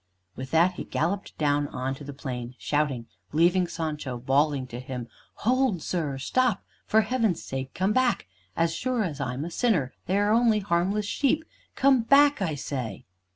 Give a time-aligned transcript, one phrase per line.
[0.35, 5.07] With that, he galloped down on to the plain, shouting, leaving Sancho bawling to him,
[5.45, 6.17] "Hold, sir!
[6.17, 6.63] Stop!
[6.87, 8.25] For Heaven's sake come back.
[8.57, 11.45] As sure as I'm a sinner, they are only harmless sheep.
[11.75, 13.05] Come back, I say."